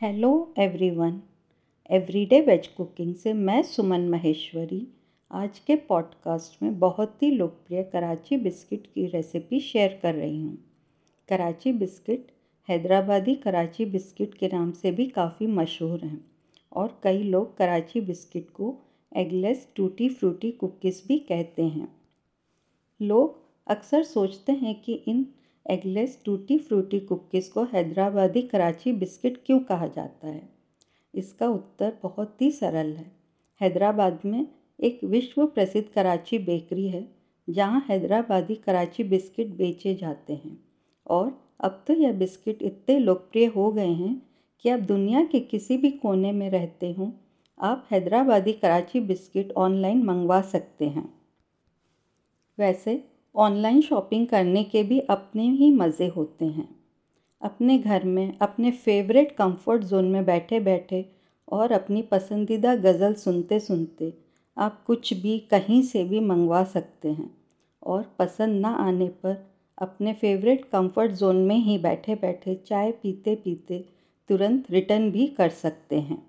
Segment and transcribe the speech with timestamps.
[0.00, 1.20] Hello everyone
[1.90, 4.88] Everyday Veg Cooking से मैं सुमन महेश्वरी।
[5.30, 10.58] आज के पॉडकास्ट में बहुत ही लोकप्रिय कराची बिस्किट की रेसिपी शेयर कर रही हूँ।
[11.28, 12.26] कराची बिस्किट
[12.68, 16.24] हैदराबादी कराची बिस्किट के नाम से भी काफ़ी मशहूर हैं
[16.72, 18.74] और कई लोग कराची बिस्किट को
[19.16, 21.88] एगलेस टूटी फ्रूटी कुकीज़ भी कहते हैं।
[23.02, 25.26] लोग अक्सर सोचते हैं कि इन
[25.66, 30.48] एगलेस टूटी फ्रूटी कुकीज़ को हैदराबादी कराची बिस्किट क्यों कहा जाता है?
[31.14, 33.10] इसका उत्तर बहुत ही सरल है।
[33.60, 34.46] हैदराबाद में
[34.80, 37.06] एक विश्व प्रसिद्ध कराची बेकरी है,
[37.48, 40.58] जहाँ हैदराबादी कराची बिस्किट बेचे जाते हैं।
[41.06, 44.22] और अब तो यह बिस्किट इतने लोकप्रिय हो गए हैं
[44.64, 47.10] कि अब दुनिया के किसी भी कोने में रहते हों,
[47.60, 51.08] आप हैदराबादी कराची बिस्किट ऑनलाइन मंगवा सकते हैं।
[52.58, 53.02] वैसे
[53.34, 56.68] ऑनलाइन शॉपिंग करने के भी अपने ही मज़े होते हैं।
[57.42, 61.04] अपने घर में, अपने फेवरेट कंफर्ट जोन में बैठे बैठे
[61.48, 64.12] और अपनी पसंदीदा गज़ल सुनते सुनते
[64.56, 67.30] आप कुछ भी कहीं से भी मंगवा सकते हैं
[67.82, 69.36] और पसंद ना आने पर
[69.78, 73.84] अपने फेवरेट कंफर्ट जोन में ही बैठे बैठे चाय पीते पीते
[74.28, 76.22] तुरंत रिटर्न भी कर सकते हैं।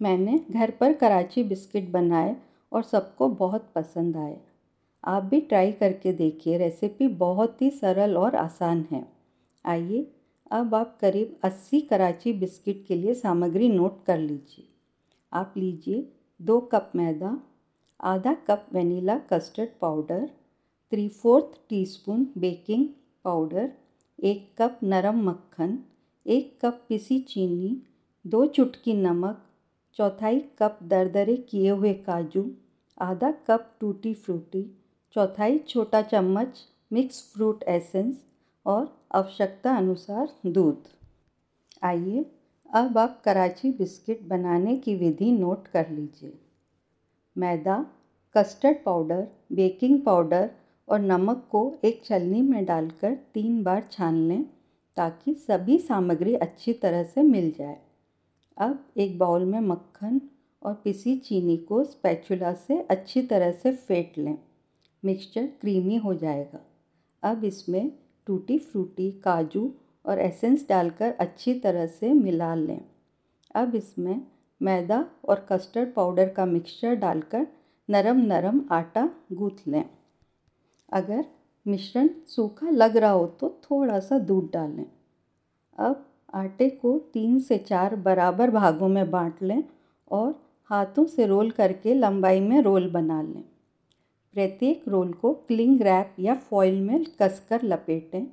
[0.00, 2.36] मैंने घर पर कराची बिस्किट बनाए
[2.72, 4.36] और सबको बहुत पसंद आए।
[5.04, 9.12] आप भी ट्राई करके देखिए। रेसिपी बहुत ही सरल और आसान है।
[9.66, 10.12] आइए,
[10.50, 14.68] अब आप करीब 80 कराची बिस्किट के लिए सामग्री नोट कर लीजिए।
[15.32, 16.12] आप लीजिए
[16.42, 17.40] दो कप मैदा,
[18.00, 20.30] आधा cup vanilla custard powder
[20.92, 22.88] three fourth teaspoon baking
[23.24, 23.72] powder
[24.22, 25.78] एक कप नरम मक्खन,
[26.26, 27.82] एक कप पिसी चीनी,
[28.26, 29.46] दो चुटकी नमक,
[29.94, 32.50] चौथाई कप दरदरे किए हुए काजू,
[32.98, 34.79] आधा कप टूटी फ्रूटी
[35.14, 36.58] चौथाई छोटा चम्मच
[36.92, 38.16] मिक्स फ्रूट एसेंस
[38.66, 40.88] और आवश्यकता अनुसार दूध।
[41.82, 42.24] आइए,
[42.70, 46.38] अब आप कराची बिस्किट बनाने की विधि नोट कर लीजिए।
[47.36, 47.86] मैदा,
[48.34, 50.50] कस्टर्ड पाउडर, बेकिंग पाउडर
[50.88, 54.44] और नमक को एक छलनी में डालकर तीन बार छान लें
[54.96, 57.76] ताकि सभी सामग्री अच्छी तरह से मिल जाए।
[58.56, 60.20] अब एक बाउल में मक्खन
[60.62, 64.38] और पिसी चीनी को स्पैचुला से अच्छी तरह से फेंट लें।
[65.02, 66.60] मिक्सचर क्रीमी हो जाएगा।
[67.22, 67.90] अब इसमें
[68.26, 69.70] टूटी फ्रूटी, काजू
[70.04, 72.80] और एसेंस डालकर अच्छी तरह से मिला लें।
[73.54, 74.20] अब इसमें
[74.60, 77.46] मैदा और कस्टर्ड पाउडर का मिक्सचर डालकर
[77.88, 79.84] नरम नरम आटा गूँथ लें।
[80.92, 81.24] अगर
[81.66, 84.86] मिश्रण सूखा लग रहा हो तो थोड़ा सा दूध डालें।
[85.78, 89.62] अब आटे को तीन से चार बराबर भागों में बांट लें
[90.10, 90.34] और
[90.70, 93.42] हाथों से रोल करके लंबाई में रोल बना लें।
[94.34, 98.24] प्रत्येक रोल को क्लिंग रैप या फॉइल में कसकर लपेटें।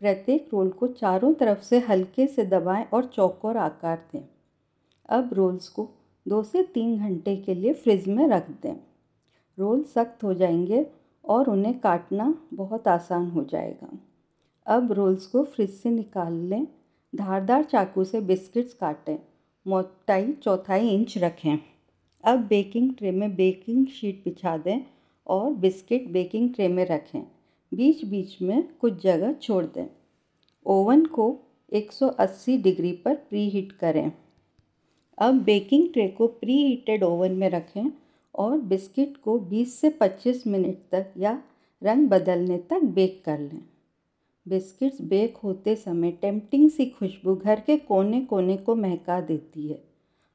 [0.00, 4.28] प्रत्येक रोल को चारों तरफ़ से हल्के से दबाएँ और चौकोर आकार दें।
[5.08, 5.90] अब रोल्स को
[6.28, 8.76] दो से तीन घंटे के लिए फ्रिज में रख दें।
[9.58, 10.86] रोल सख्त हो जाएँगे
[11.24, 13.98] और उन्हें काटना बहुत आसान हो जाएगा।
[14.66, 16.66] अब रोल्स को फ्रिज से निकाल लें।
[17.14, 19.18] धारदार चाकू से बिस्किट्स काटें।
[19.66, 21.58] मोटाई चौथाई इंच रखें।
[22.24, 24.93] अब बेकिंग ट्रे में बेकिंग शीट बिछा दें
[25.26, 27.22] और बिस्किट बेकिंग ट्रे में रखें।
[27.72, 29.86] बीच बीच में कुछ जगह छोड़ दें।
[30.66, 31.26] ओवन को
[31.72, 34.12] 180 डिग्री पर प्री हीट करें।
[35.18, 37.84] अब बेकिंग ट्रे को प्री हीटेड ओवन में रखें
[38.34, 41.42] और बिस्किट को 20 से 25 मिनट तक या
[41.82, 43.62] रंग बदलने तक बेक कर लें।
[44.46, 49.82] बिस्किट्स बेक होते समय टेम्पटिंग सी खुशबू घर के कोने कोने को महका देती है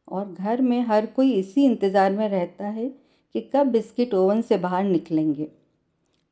[0.07, 4.57] और घर में हर कोई इसी इंतज़ार में रहता है कि कब बिस्किट ओवन से
[4.57, 5.47] बाहर निकलेंगे।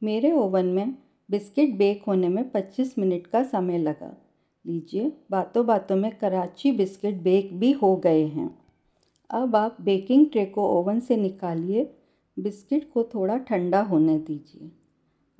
[0.01, 0.95] मेरे ओवन में
[1.29, 4.15] बिस्किट बेक होने में 25 मिनट का समय लगा।
[4.65, 8.49] लीजिए, बातों बातों में कराची बिस्किट बेक भी हो गए हैं।
[9.29, 11.89] अब आप बेकिंग ट्रे को ओवन से निकालिए।
[12.37, 14.71] बिस्किट को थोड़ा ठंडा होने दीजिए।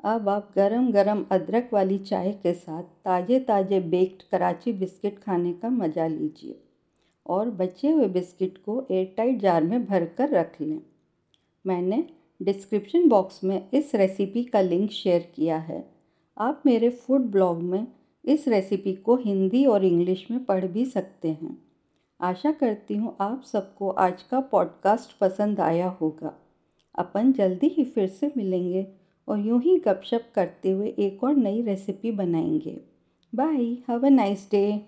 [0.06, 5.54] अब आप गरम गरम अदरक वाली चाय के साथ ताज़े ताज़े बेक्ड कराची बिस्किट खाने
[5.54, 6.60] का मज़ा लीजिए
[7.26, 10.80] और बचे हुए बिस्किट को एयरटाइट जार में भर कर रख लें।
[11.68, 12.04] मैंने
[12.42, 15.90] डिस्क्रिप्शन बॉक्स में इस रेसिपी का लिंक शेयर किया है।
[16.38, 17.88] आप मेरे फ़ूड ब्लॉग में
[18.26, 21.58] इस रेसिपी को हिंदी और इंग्लिश में पढ़ भी सकते हैं।
[22.22, 26.34] आशा करती हूँ आप सबको आज का पॉडकास्ट पसंद आया होगा।
[26.96, 28.88] अपन जल्दी ही फिर से मिलेंगे
[29.28, 32.82] और यूँ ही गपशप करते हुए एक और नई रेसिपी बनाएँगे।
[33.36, 34.82] Bye have a nice day